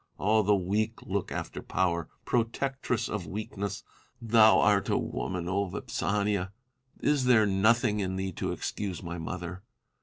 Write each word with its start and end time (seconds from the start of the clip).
All 0.17 0.41
the 0.41 0.55
weak 0.55 1.03
look 1.03 1.31
after 1.31 1.61
Power, 1.61 2.09
protectress 2.25 3.07
of 3.07 3.27
weakness. 3.27 3.83
Thou 4.19 4.59
art 4.59 4.89
a 4.89 4.97
woman, 4.97 5.45
Vipsania! 5.45 6.49
is 7.01 7.25
there 7.25 7.45
nothing 7.45 7.99
in 7.99 8.15
thee 8.15 8.31
to 8.31 8.51
excuse 8.51 9.03
my 9.03 9.19
mother 9.19 9.61